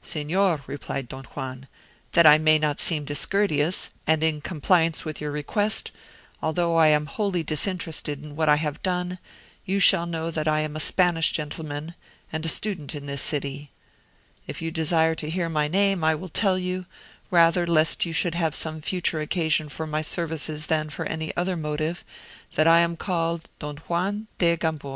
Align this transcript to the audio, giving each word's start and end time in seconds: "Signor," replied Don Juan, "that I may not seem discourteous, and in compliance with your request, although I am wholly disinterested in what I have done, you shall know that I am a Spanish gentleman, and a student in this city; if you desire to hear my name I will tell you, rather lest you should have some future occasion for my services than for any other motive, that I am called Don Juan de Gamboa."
"Signor," 0.00 0.60
replied 0.68 1.08
Don 1.08 1.24
Juan, 1.24 1.66
"that 2.12 2.24
I 2.24 2.38
may 2.38 2.56
not 2.56 2.78
seem 2.78 3.04
discourteous, 3.04 3.90
and 4.06 4.22
in 4.22 4.40
compliance 4.40 5.04
with 5.04 5.20
your 5.20 5.32
request, 5.32 5.90
although 6.40 6.76
I 6.76 6.86
am 6.86 7.06
wholly 7.06 7.42
disinterested 7.42 8.22
in 8.22 8.36
what 8.36 8.48
I 8.48 8.54
have 8.62 8.80
done, 8.84 9.18
you 9.64 9.80
shall 9.80 10.06
know 10.06 10.30
that 10.30 10.46
I 10.46 10.60
am 10.60 10.76
a 10.76 10.86
Spanish 10.86 11.32
gentleman, 11.32 11.96
and 12.32 12.46
a 12.46 12.48
student 12.48 12.94
in 12.94 13.06
this 13.06 13.22
city; 13.22 13.72
if 14.46 14.62
you 14.62 14.70
desire 14.70 15.16
to 15.16 15.28
hear 15.28 15.48
my 15.48 15.66
name 15.66 16.04
I 16.04 16.14
will 16.14 16.28
tell 16.28 16.56
you, 16.60 16.86
rather 17.32 17.66
lest 17.66 18.06
you 18.06 18.12
should 18.12 18.36
have 18.36 18.54
some 18.54 18.80
future 18.82 19.20
occasion 19.20 19.68
for 19.68 19.84
my 19.88 20.00
services 20.00 20.66
than 20.68 20.90
for 20.90 21.06
any 21.06 21.36
other 21.36 21.56
motive, 21.56 22.04
that 22.54 22.68
I 22.68 22.78
am 22.78 22.96
called 22.96 23.50
Don 23.58 23.78
Juan 23.78 24.28
de 24.38 24.56
Gamboa." 24.56 24.90